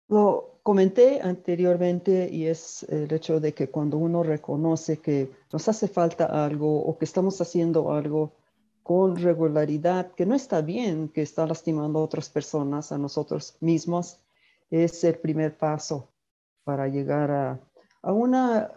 [0.09, 5.87] Lo comenté anteriormente y es el hecho de que cuando uno reconoce que nos hace
[5.87, 8.33] falta algo o que estamos haciendo algo
[8.83, 14.19] con regularidad, que no está bien, que está lastimando a otras personas, a nosotros mismos,
[14.71, 16.09] es el primer paso
[16.65, 17.61] para llegar a,
[18.03, 18.69] a una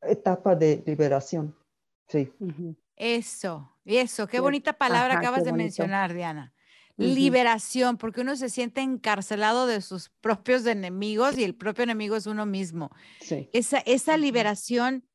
[0.00, 1.54] etapa de liberación.
[2.08, 2.32] Sí.
[2.96, 6.52] Eso, eso, qué bonita palabra acabas de mencionar, Diana.
[6.96, 12.26] Liberación, porque uno se siente encarcelado de sus propios enemigos y el propio enemigo es
[12.26, 12.90] uno mismo.
[13.20, 13.48] Sí.
[13.52, 15.08] Esa, esa liberación,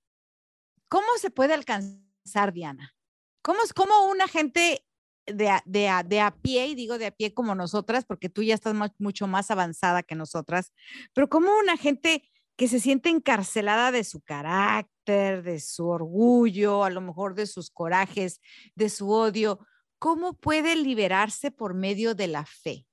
[0.90, 2.96] ¿cómo se puede alcanzar, Diana?
[3.42, 4.88] ¿Cómo es como una gente
[5.28, 8.56] de, de, de, a pie, y digo de a pie como nosotras, porque tú ya
[8.56, 10.74] estás mucho más avanzada que nosotras,
[11.14, 12.24] pero como una gente
[12.58, 17.70] que se siente encarcelada de su carácter, de su orgullo, a lo mejor de sus
[17.70, 18.42] corajes,
[18.76, 19.60] de su odio,
[20.00, 22.86] ¿cómo puede liberarse por medio de la fe?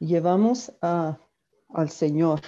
[0.00, 1.20] Llevamos a,
[1.68, 2.40] al Señor,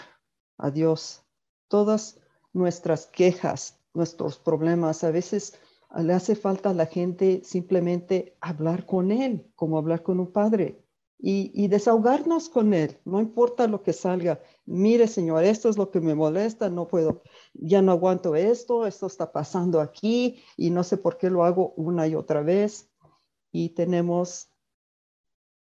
[0.59, 1.25] a Dios,
[1.69, 2.19] todas
[2.53, 5.05] nuestras quejas, nuestros problemas.
[5.05, 5.61] A veces
[5.97, 10.84] le hace falta a la gente simplemente hablar con Él, como hablar con un padre.
[11.27, 14.43] Y, desahogarnos con Él, no importa lo que salga.
[14.67, 17.23] Mire, Señor, esto es lo que me molesta, no puedo,
[17.55, 21.73] ya no aguanto esto, esto está pasando aquí y no sé por qué lo hago
[21.77, 22.91] una y otra vez.
[23.53, 24.51] Y tenemos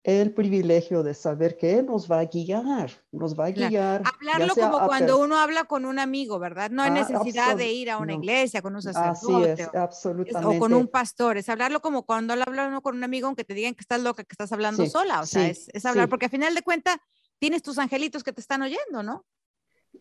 [0.06, 4.04] el privilegio de saber que Él nos va a guiar, nos va a guiar.
[4.04, 6.70] Hablarlo como cuando uno habla con un amigo, ¿verdad?
[6.70, 9.64] No hay ah, necesidad de ir a una iglesia con un sacerdote.
[9.64, 10.58] Así absolutamente.
[10.58, 13.52] O con un pastor, es hablarlo como cuando habla uno con un amigo aunque te
[13.52, 16.54] digan que estás loca, que estás hablando sola, o sea, es, hablar, porque a final
[16.54, 16.98] de cuentas
[17.40, 19.26] tienes tus angelitos que te están oyendo, ¿no?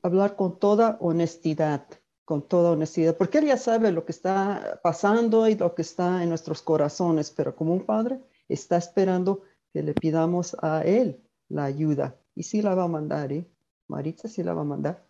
[0.04, 1.88] Hablar con toda honestidad,
[2.26, 6.22] con toda honestidad, porque Él ya sabe lo que está pasando y lo que está
[6.22, 9.42] en nuestros corazones, pero como un padre está esperando
[9.76, 12.16] que le pidamos a Él la ayuda.
[12.34, 13.46] Y sí la va a mandar, ¿eh?
[13.90, 15.06] Maritza sí la va a mandar.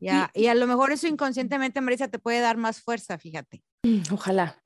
[0.00, 3.62] Ya, y a lo mejor eso inconscientemente, Maritza, te puede dar más fuerza, fíjate.
[3.82, 4.58] Mm, ojalá.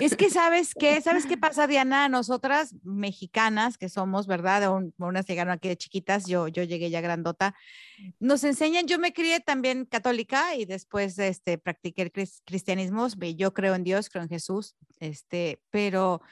[0.00, 4.68] Es que sabes qué, sabes qué pasa, Diana, nosotras mexicanas que somos, ¿verdad?
[4.98, 7.54] Unas llegaron aquí de chiquitas, yo, yo llegué ya grandota.
[8.18, 12.12] Nos enseñan, yo me crié también católica y después este, practiqué el
[12.44, 13.06] cristianismo.
[13.36, 16.22] Yo creo en Dios, creo en Jesús, este, pero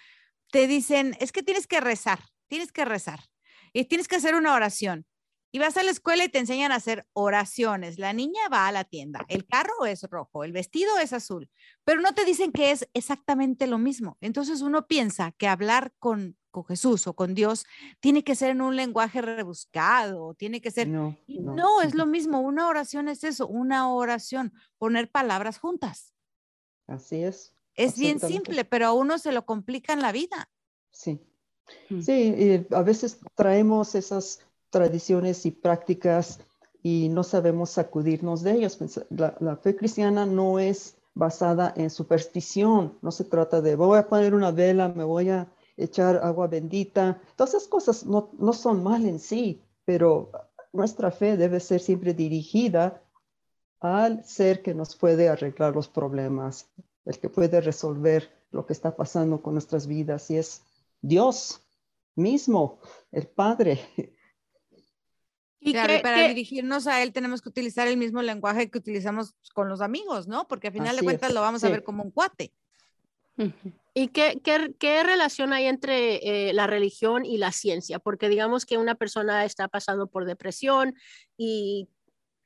[0.52, 2.20] te dicen, es que tienes que rezar
[2.52, 3.20] tienes que rezar
[3.72, 5.06] y tienes que hacer una oración.
[5.54, 7.98] Y vas a la escuela y te enseñan a hacer oraciones.
[7.98, 11.50] La niña va a la tienda, el carro es rojo, el vestido es azul,
[11.82, 14.18] pero no te dicen que es exactamente lo mismo.
[14.20, 17.64] Entonces uno piensa que hablar con, con Jesús o con Dios
[18.00, 20.88] tiene que ser en un lenguaje rebuscado, tiene que ser...
[20.88, 22.40] No, no, es lo mismo.
[22.40, 26.12] Una oración es eso, una oración, poner palabras juntas.
[26.86, 27.54] Así es.
[27.74, 30.48] Es bien simple, pero a uno se lo complica en la vida.
[30.90, 31.20] Sí,
[32.00, 36.40] Sí, a veces traemos esas tradiciones y prácticas
[36.82, 38.78] y no sabemos sacudirnos de ellas.
[39.10, 44.34] La, fe cristiana no es basada en superstición, no se trata de voy a poner
[44.34, 47.20] una vela, me voy a echar agua bendita.
[47.36, 50.30] Todas esas cosas no, no son mal en sí, pero
[50.72, 53.02] nuestra fe debe ser siempre dirigida
[53.80, 56.70] al ser que nos puede arreglar los problemas,
[57.04, 60.62] el que puede resolver lo que está pasando con nuestras vidas y es
[61.00, 61.62] Dios
[62.14, 63.80] mismo, el Padre.
[65.64, 69.80] Y para dirigirnos a Él tenemos que utilizar el mismo lenguaje que utilizamos con los
[69.80, 70.48] amigos, ¿no?
[70.48, 72.52] Porque al final de cuentas lo vamos a ver como un cuate.
[73.94, 77.98] ¿Y qué, qué, relación hay entre eh, la religión y la ciencia?
[77.98, 80.94] Porque digamos que una persona está pasando por depresión
[81.36, 81.88] y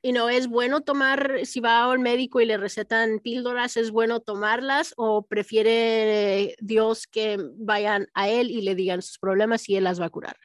[0.07, 4.21] y no es bueno tomar, si va al médico y le recetan píldoras, es bueno
[4.21, 9.83] tomarlas o prefiere Dios que vayan a Él y le digan sus problemas y Él
[9.83, 10.37] las va a curar.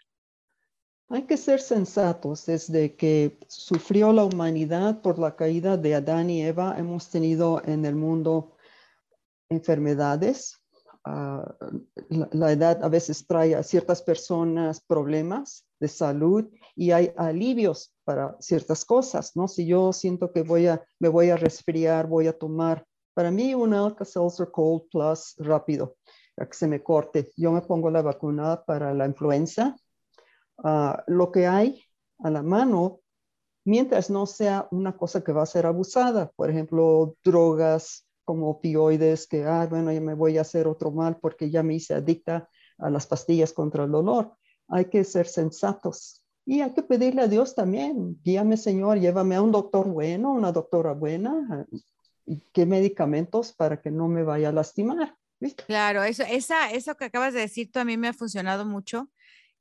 [1.11, 2.45] Hay que ser sensatos.
[2.45, 7.85] Desde que sufrió la humanidad por la caída de Adán y Eva, hemos tenido en
[7.85, 8.57] el mundo
[9.49, 10.59] enfermedades.
[11.05, 11.55] Ah,
[12.09, 18.37] la edad a veces trae a ciertas personas problemas de salud y hay alivios para
[18.41, 19.49] ciertas cosas, ¿no?
[19.49, 23.55] Si yo siento que voy a, me voy a resfriar, voy a tomar, para mí
[23.55, 25.97] un Alka-Seltzer Cold Plus rápido,
[26.35, 27.31] para que se me corte.
[27.37, 29.77] Yo me pongo la vacuna para la influenza.
[30.65, 31.83] Ah, lo que hay
[32.21, 33.01] a la mano,
[33.65, 39.27] mientras no sea una cosa que va a ser abusada, por ejemplo, drogas como opioides,
[39.27, 42.49] que, ah, bueno, ya me voy a hacer otro mal porque ya me hice adicta
[42.79, 44.33] a las pastillas contra el dolor.
[44.69, 49.43] Hay que ser sensatos y hay que pedirle a Dios también, guíame Señor, llévame a
[49.43, 51.67] un doctor bueno, una doctora buena,
[52.53, 55.17] qué medicamentos para que no me vaya a lastimar.
[55.67, 59.11] Claro, eso, esa, eso que acabas de decir tú a mí me ha funcionado mucho,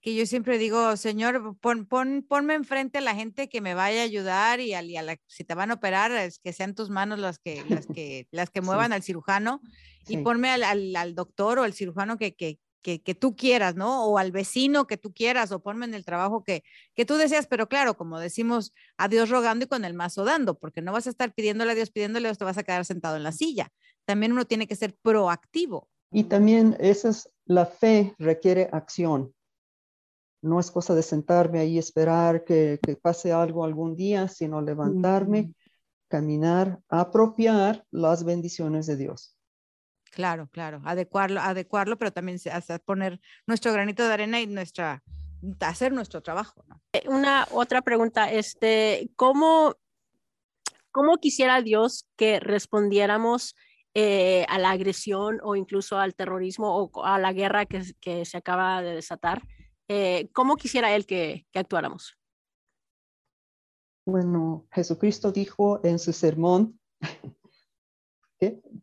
[0.01, 4.01] que yo siempre digo, Señor, pon, pon, ponme enfrente a la gente que me vaya
[4.01, 7.19] a ayudar y, a, la, si te van a operar, es que sean tus manos
[7.19, 9.61] las que, las que, las que muevan al cirujano
[10.07, 14.05] y ponme al, al, al, doctor o al cirujano que, que, que, tú quieras, ¿no?
[14.05, 16.63] O al vecino que tú quieras, o ponme en el trabajo que,
[16.93, 20.57] que tú deseas, pero claro, como decimos, a Dios rogando y con el mazo dando,
[20.57, 23.15] porque no vas a estar pidiéndole a Dios, pidiéndole o te vas a quedar sentado
[23.17, 23.71] en la silla.
[24.05, 25.89] También uno tiene que ser proactivo.
[26.11, 29.33] Y también esa es la fe requiere acción.
[30.41, 34.59] No es cosa de sentarme ahí y esperar que, que, pase algo algún día, sino
[34.59, 35.53] levantarme,
[36.07, 39.37] caminar, apropiar las bendiciones de Dios.
[40.11, 42.37] Claro, claro, adecuarlo, adecuarlo, pero también
[42.85, 45.01] poner nuestro granito de arena y nuestra,
[45.61, 46.65] hacer nuestro trabajo.
[46.91, 49.75] Eh, una otra pregunta, este, ¿cómo,
[50.91, 53.55] cómo quisiera Dios que respondiéramos
[53.93, 58.37] eh, a la agresión o incluso al terrorismo o a la guerra que, que se
[58.37, 59.41] acaba de desatar?
[59.87, 62.17] Eh, ¿Cómo quisiera Él que, que actuáramos?
[64.05, 66.79] Bueno, Jesucristo dijo en su sermón,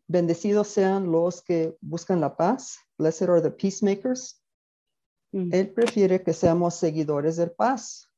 [0.07, 2.79] Bendecidos sean los que buscan la paz.
[2.97, 4.41] Blessed are the peacemakers.
[5.31, 5.53] Mm.
[5.53, 8.09] Él prefiere que seamos seguidores del paz,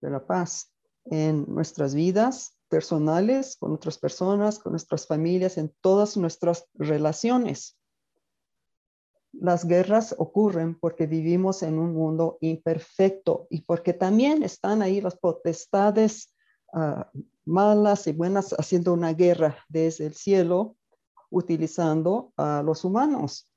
[0.00, 0.72] de la paz
[1.04, 7.78] en nuestras vidas personales, con otras personas, con nuestras familias, en todas nuestras relaciones.
[9.32, 15.16] Las guerras ocurren porque vivimos en un mundo imperfecto y porque también están ahí las
[15.16, 16.34] potestades
[16.72, 17.10] ah,
[17.44, 20.76] malas y buenas haciendo una guerra desde el cielo
[21.30, 23.48] utilizando a los humanos.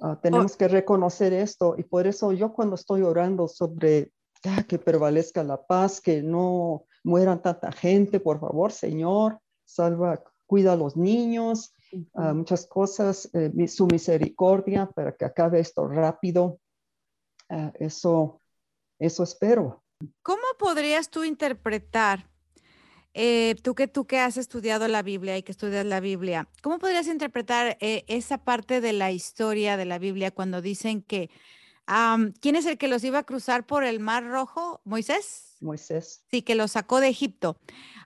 [0.00, 4.12] Ah, tenemos que reconocer esto y por eso yo cuando estoy orando sobre
[4.44, 10.72] ah, que prevalezca la paz, que no mueran tanta gente, por favor, Señor, salva, cuida
[10.72, 11.74] a los niños,
[12.14, 16.58] ah, muchas cosas, eh, su misericordia para que acabe esto rápido.
[17.50, 18.40] Ah, eso,
[18.98, 19.82] eso espero.
[20.22, 22.30] ¿Cómo podrías tú interpretar,
[23.14, 26.78] eh, tú que tú que has estudiado la Biblia y que estudias la Biblia, cómo
[26.78, 31.30] podrías interpretar eh, esa parte de la historia de la Biblia cuando dicen que
[32.40, 34.80] quién es el que los iba a cruzar por el Mar Rojo?
[34.84, 35.56] Moisés.
[35.60, 36.22] Moisés.
[36.30, 37.56] Sí, que los sacó de Egipto.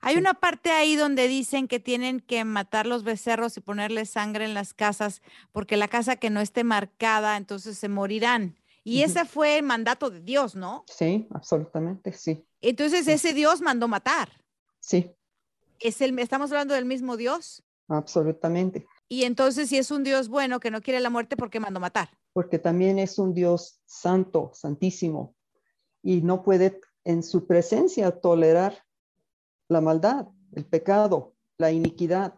[0.01, 0.21] Hay Sí.
[0.21, 4.55] una parte ahí donde dicen que tienen que matar los becerros y ponerle sangre en
[4.55, 5.21] las casas,
[5.53, 8.57] porque la casa que no esté marcada, entonces se morirán.
[8.85, 10.85] Y ese fue el mandato de Dios, ¿no?
[10.89, 13.13] Sí, absolutamente, sí, Entonces Sí.
[13.13, 14.31] ese Dios mandó matar.
[14.87, 15.11] Sí,
[15.81, 17.63] Es el, estamos hablando del mismo Dios.
[17.89, 18.87] absolutamente.
[19.09, 21.81] Y entonces, si es un Dios bueno que no quiere la muerte, ¿por qué mandó
[21.81, 22.09] matar?
[22.35, 25.35] porque también es un Dios santo, santísimo,
[26.03, 28.77] y no puede en su presencia tolerar
[29.69, 32.35] la maldad, el pecado, la iniquidad.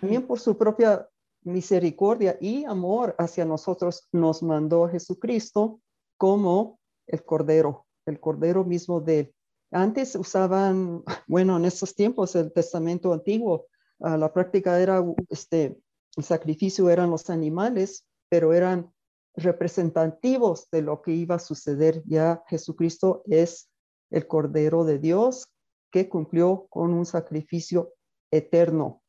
[0.00, 1.08] También por su propia
[1.42, 5.80] misericordia y amor hacia nosotros nos mandó Jesucristo
[6.18, 9.34] como el Cordero, el Cordero mismo de.
[9.72, 13.66] Antes usaban, bueno, en esos tiempos, el Testamento antiguo,
[14.00, 15.78] ah, la práctica era, este,
[16.16, 18.92] el sacrificio eran los animales, pero eran
[19.34, 22.02] representativos de lo que iba a suceder.
[22.04, 23.70] Ya Jesucristo es
[24.10, 25.52] el Cordero de Dios
[25.92, 27.94] que cumplió con un sacrificio
[28.32, 29.02] eterno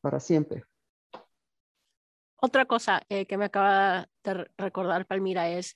[0.00, 0.64] para siempre.
[2.36, 5.74] Otra cosa eh, que me acaba de re- recordar Palmira es,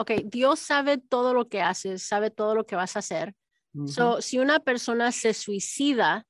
[0.00, 3.34] ok, Dios sabe todo lo que haces, sabe todo lo que vas a hacer.
[3.86, 6.26] So, si una persona se suicida,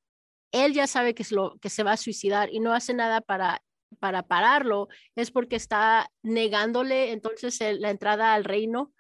[0.53, 3.21] él ya sabe que, es lo, que se va a suicidar y no hace nada
[3.21, 3.63] para,
[3.99, 8.93] para pararlo, es porque está negándole entonces el- la entrada al reino.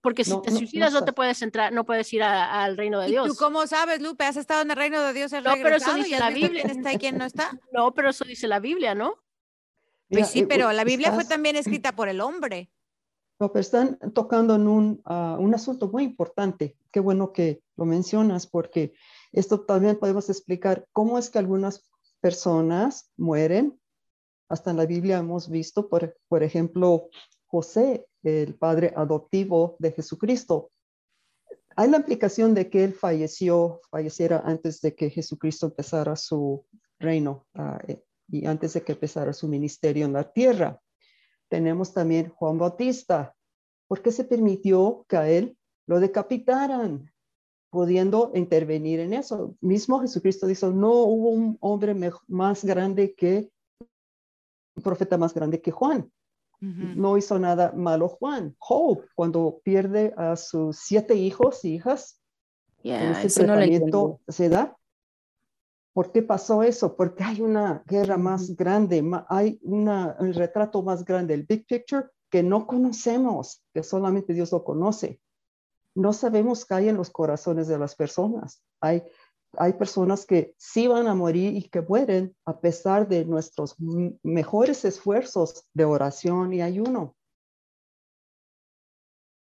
[0.00, 2.76] Porque si No, te no, no suicidas no, te puedes entrar, no puedes ir al
[2.76, 3.26] reino de ¿Y Dios.
[3.28, 4.24] tú cómo sabes, Lupe?
[4.24, 5.32] ¿Has estado en el reino de Dios?
[5.32, 6.62] ¿Has No, pero eso y dice la Biblia.
[6.64, 7.50] quién está y quién no está?
[7.72, 9.14] No, pero eso dice la Biblia, ¿no?
[10.10, 12.70] Mira, Pues sí, eh, pero la Biblia fue también escrita por el hombre.
[13.40, 16.76] No, pero están tocando en un, ah, un asunto muy importante.
[16.90, 18.94] Qué bueno que lo mencionas porque
[19.32, 21.88] esto también podemos explicar cómo es que algunas
[22.20, 23.78] personas mueren.
[24.48, 27.10] Hasta en la Biblia hemos visto, por, por ejemplo,
[27.46, 30.70] José, el padre adoptivo de Jesucristo.
[31.76, 36.66] Hay la implicación de que él falleció, falleciera antes de que Jesucristo empezara su
[36.98, 37.46] reino
[37.86, 40.80] eh, y antes de que empezara su ministerio en la tierra.
[41.48, 43.34] Tenemos también Juan Bautista.
[43.86, 45.56] ¿Por qué se permitió que a él
[45.86, 47.10] lo decapitaran?
[47.70, 49.54] Pudiendo intervenir en eso.
[49.60, 51.94] Mismo Jesucristo dijo, no hubo un hombre
[52.26, 53.50] más grande que,
[54.74, 56.10] un profeta más grande que Juan.
[56.60, 58.56] No hizo nada malo Juan.
[58.58, 62.20] Job, cuando pierde a sus siete hijos y hijas,
[62.82, 64.77] en Yeah, ese no lo tratamiento se da.
[65.98, 66.94] ¿Por qué pasó eso?
[66.94, 72.06] Porque hay una guerra más grande, hay una, un retrato más grande, el big picture,
[72.30, 75.20] que no conocemos, que solamente Dios lo conoce.
[75.96, 78.62] No sabemos qué hay en los corazones de las personas.
[78.80, 79.02] Hay,
[79.54, 83.74] hay personas que sí van a morir y que mueren a pesar de nuestros
[84.22, 87.16] mejores esfuerzos de oración y ayuno.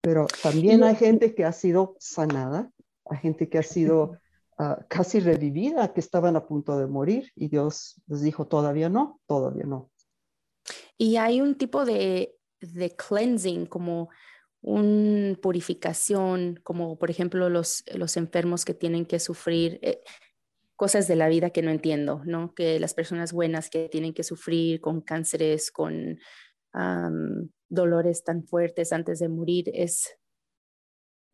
[0.02, 2.72] Pero también hay gente que ha sido sanada,
[3.06, 4.18] hay gente que ha sido
[4.58, 9.20] ah, casi revivida, que estaban a punto de morir y Dios les dijo, todavía no,
[9.28, 9.92] todavía no.
[10.98, 14.10] Y hay un tipo de, de cleansing, como
[14.62, 20.02] una purificación, como por ejemplo los, los enfermos que tienen que sufrir eh,
[20.76, 22.54] cosas de la vida que no entiendo, ¿no?
[22.54, 26.20] Que las personas buenas que tienen que sufrir con cánceres, con
[27.70, 30.18] dolores tan fuertes antes de morir, es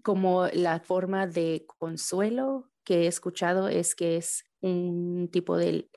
[0.03, 5.89] como la forma de consuelo que he escuchado es que es un tipo de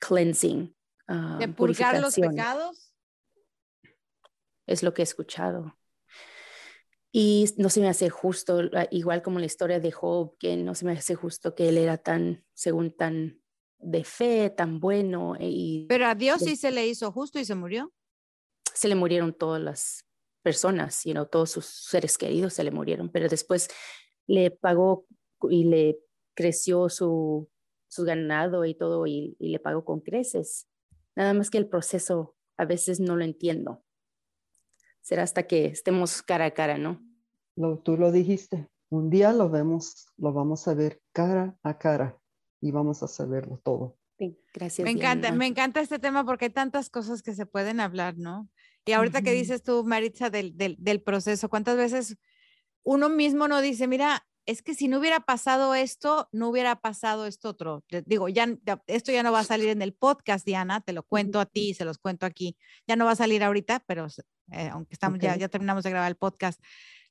[0.00, 0.76] cleansing.
[1.06, 2.92] ¿De am, purgar los pecados?
[4.66, 5.78] es lo que he escuchado.
[7.12, 10.74] Y no se me hace justo, la- igual como la historia de Job, que no
[10.74, 13.40] se me hace justo que él era tan, según tan
[13.78, 15.36] de fe, tan bueno.
[15.38, 17.92] e- Y Pero a Dios de- sí se le hizo justo y se murió.
[18.74, 20.04] se le murieron todas las
[20.42, 23.68] personas, you know, todos sus seres queridos se le murieron, pero después
[24.26, 25.06] le pagó
[25.48, 25.98] y le
[26.34, 27.48] creció su,
[27.88, 30.68] su ganado y todo y, y le pagó con creces.
[31.16, 33.84] Nada más que el proceso a veces no lo entiendo.
[35.00, 37.00] Será hasta que estemos cara a cara, ¿no?
[37.56, 42.18] Lo, tú lo dijiste, un día lo vemos, lo vamos a ver cara a cara
[42.60, 43.96] y vamos a saberlo todo.
[44.18, 44.84] Sí, gracias.
[44.84, 45.36] Me encanta, Diana.
[45.36, 48.48] me encanta este tema porque hay tantas cosas que se pueden hablar, ¿no?
[48.86, 52.16] Y ahorita que dices tú, Maritza, del, del, del proceso, ¿cuántas veces
[52.82, 57.26] uno mismo no dice, mira, es que si no hubiera pasado esto, no hubiera pasado
[57.26, 57.84] esto otro?
[58.06, 58.48] Digo, ya,
[58.86, 61.74] esto ya no va a salir en el podcast, Diana, te lo cuento a ti,
[61.74, 62.56] se los cuento aquí.
[62.86, 64.06] Ya no va a salir ahorita, pero
[64.52, 66.62] eh, aunque estamos, ya, ya terminamos de grabar el podcast.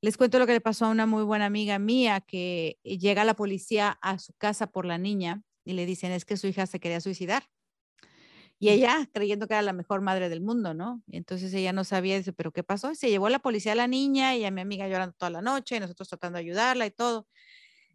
[0.01, 3.35] Les cuento lo que le pasó a una muy buena amiga mía que llega la
[3.35, 6.79] policía a su casa por la niña y le dicen, es que su hija se
[6.79, 7.43] quería suicidar.
[8.63, 11.03] Y ella, creyendo que era la mejor madre del mundo, ¿no?
[11.07, 12.91] Y entonces ella no sabía, dice, ¿pero qué pasó?
[12.91, 15.29] Y se llevó a la policía a la niña y a mi amiga llorando toda
[15.31, 17.27] la noche y nosotros tratando de ayudarla y todo.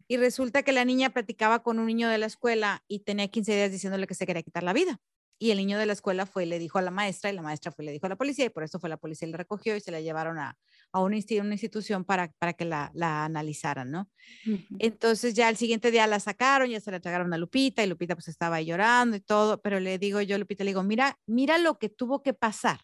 [0.07, 3.55] Y resulta que la niña platicaba con un niño de la escuela y tenía 15
[3.55, 5.01] días diciéndole que se quería quitar la vida.
[5.39, 7.41] Y el niño de la escuela fue y le dijo a la maestra y la
[7.41, 9.31] maestra fue y le dijo a la policía y por eso fue la policía y
[9.31, 10.55] la recogió y se la llevaron a,
[10.91, 14.09] a una, insti- una institución para, para que la, la analizaran, ¿no?
[14.45, 14.79] Ujú.
[14.79, 18.15] Entonces ya el siguiente día la sacaron, ya se la entregaron a Lupita y Lupita
[18.15, 21.57] pues estaba ahí llorando y todo, pero le digo yo Lupita, le digo, mira, mira
[21.57, 22.81] lo que tuvo que pasar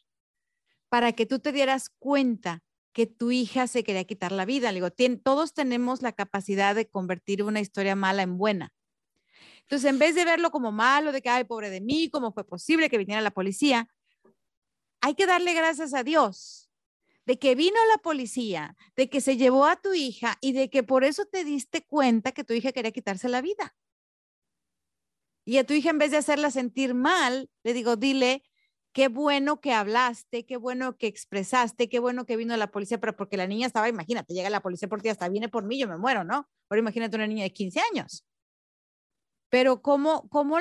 [0.90, 4.72] para que tú te dieras cuenta que tu hija se quería quitar la vida.
[4.72, 8.74] Le digo, "Tien- todos tenemos la capacidad de convertir una historia mala en buena.
[9.62, 12.46] Entonces, en vez de verlo como malo, de que, ay, pobre de mí, ¿cómo fue
[12.48, 13.90] posible que viniera la policía?
[15.02, 16.65] Hay que darle gracias a Dios
[17.26, 20.84] de que vino la policía, de que se llevó a tu hija y de que
[20.84, 23.76] por eso te diste cuenta que tu hija quería quitarse la vida.
[25.46, 28.44] Y a tu hija, en vez de hacerla sentir mal, le digo, dile,
[28.94, 33.16] qué bueno que hablaste, qué bueno que expresaste, qué bueno que vino la policía, pero
[33.16, 35.88] porque la niña estaba, imagínate, llega la policía por ti, hasta viene por mí, yo
[35.88, 36.50] me muero, ¿no?
[36.70, 38.26] Ahora imagínate una niña de 15 años.
[39.50, 40.58] Pero cómo, cómo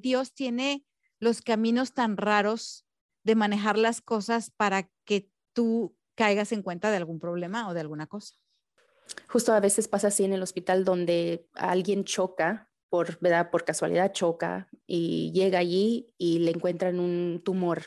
[0.00, 0.84] Dios tiene
[1.18, 2.84] los caminos tan raros
[3.24, 7.80] de manejar las cosas para que tú caigas en cuenta de algún problema o de
[7.80, 8.34] alguna cosa.
[9.28, 13.50] Justo a veces pasa así en el hospital donde alguien choca, por, ¿verdad?
[13.50, 17.84] por casualidad choca y llega allí y le encuentran un tumor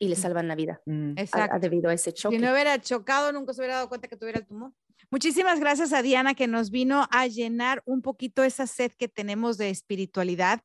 [0.00, 1.10] y le salvan la vida Mm.
[1.16, 1.58] a- a- Exacto.
[1.60, 2.38] debido a ese Si choque.
[2.38, 4.72] no hubiera chocado, nunca se hubiera dado cuenta que tuviera el tumor.
[5.10, 9.56] Muchísimas gracias a Diana que nos vino a llenar un poquito esa sed que tenemos
[9.58, 10.60] de espiritualidad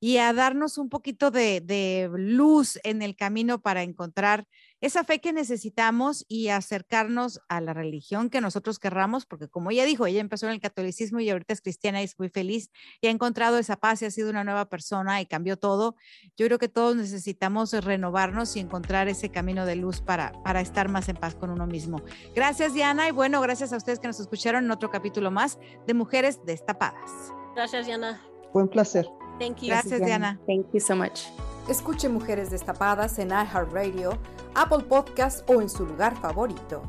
[0.00, 4.46] y a darnos un poquito de, de luz en el camino para encontrar
[4.80, 9.84] esa fe que necesitamos y acercarnos a la religión que nosotros querramos, porque como ella
[9.84, 12.70] dijo, ella empezó en el catolicismo y ahorita es cristiana y es muy feliz
[13.00, 15.96] y ha encontrado esa paz y ha sido una nueva persona y cambió todo.
[16.36, 20.88] Yo creo que todos necesitamos renovarnos y encontrar ese camino de luz para, para estar
[20.88, 22.02] más en paz con uno mismo.
[22.34, 25.94] Gracias, Diana, y bueno, gracias a ustedes que nos escucharon en otro capítulo más de
[25.94, 27.32] Mujeres Destapadas.
[27.54, 28.22] Gracias, Diana.
[28.52, 29.08] Fue un placer.
[29.38, 29.68] Thank you.
[29.68, 30.40] Gracias, Diana.
[30.46, 31.22] Thank you so much.
[31.68, 34.18] Escuche Mujeres Destapadas en iHeartRadio,
[34.54, 36.82] Apple Podcast o en su lugar favorito.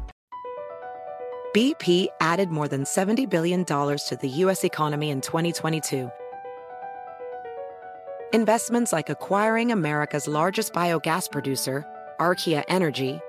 [1.54, 4.64] BP added more than $70 billion to the U.S.
[4.64, 6.10] economy in 2022.
[8.32, 11.84] Investments like acquiring America's largest biogas producer,
[12.20, 13.20] Archaea Energy,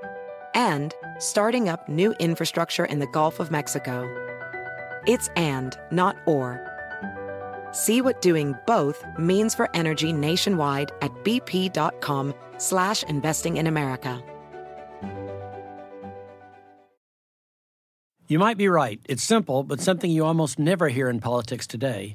[0.55, 4.07] and starting up new infrastructure in the Gulf of Mexico.
[5.07, 6.70] It's and, not or.
[7.73, 14.23] See what doing both means for energy nationwide at bp.com slash investing in America.
[18.31, 19.01] You might be right.
[19.09, 22.15] It's simple, but something you almost never hear in politics today,